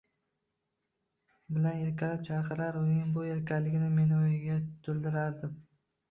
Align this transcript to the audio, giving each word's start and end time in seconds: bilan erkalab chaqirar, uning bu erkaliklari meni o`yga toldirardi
bilan 1.57 1.75
erkalab 1.87 2.23
chaqirar, 2.29 2.79
uning 2.79 3.11
bu 3.17 3.25
erkaliklari 3.33 3.91
meni 3.99 4.17
o`yga 4.23 4.55
toldirardi 4.89 5.51